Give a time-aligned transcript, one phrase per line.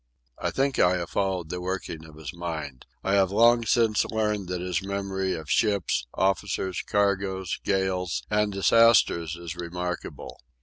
[0.39, 2.87] I think I have followed the working of his mind.
[3.03, 9.35] I have long since learned that his memory of ships, officers, cargoes, gales, and disasters
[9.35, 10.39] is remarkable.